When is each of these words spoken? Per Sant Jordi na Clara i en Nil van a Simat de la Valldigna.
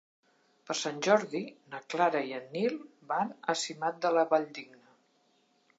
Per 0.69 0.75
Sant 0.79 1.01
Jordi 1.07 1.41
na 1.73 1.81
Clara 1.95 2.23
i 2.31 2.33
en 2.39 2.49
Nil 2.57 2.81
van 3.13 3.37
a 3.53 3.57
Simat 3.65 4.03
de 4.07 4.13
la 4.19 4.27
Valldigna. 4.35 4.97